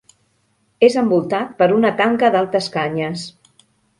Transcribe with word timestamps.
És 0.87 0.95
envoltat 1.01 1.51
per 1.59 1.69
una 1.77 1.93
tanca 2.01 2.33
d'altes 2.37 2.73
canyes. 2.79 3.29